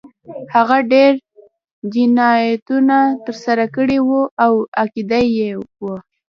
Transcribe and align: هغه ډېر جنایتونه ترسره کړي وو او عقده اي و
هغه 0.55 0.77
ډېر 0.91 1.13
جنایتونه 1.93 2.97
ترسره 3.25 3.65
کړي 3.75 3.97
وو 4.07 4.21
او 4.45 4.53
عقده 4.83 5.19
اي 5.25 5.49
و 5.81 5.83